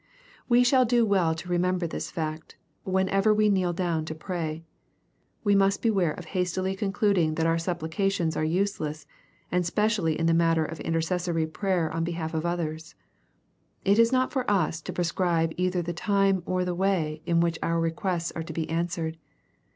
[0.49, 4.65] We shall do well to remember this fact, whenever we kneel down to pray.
[5.43, 9.05] We must beware of hastily con cluding that our supplications are useless,
[9.51, 12.95] and specially in the matter of intercessory prayer in behalf of others.
[13.85, 17.59] It is not for us to prescribe either the time or the way in which
[17.61, 19.17] our requests are to be answered.